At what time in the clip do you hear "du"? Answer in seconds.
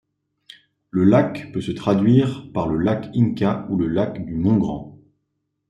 4.25-4.33